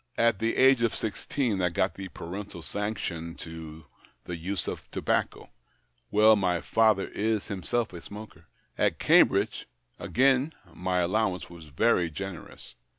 [0.17, 3.85] At the age of sixteen I got the parental sanction to
[4.23, 5.51] the use of tobacco—
[6.09, 8.47] well, my father is himself a smoker.
[8.79, 9.67] At Cambridge,
[9.99, 12.73] again, my allow ance was very generous.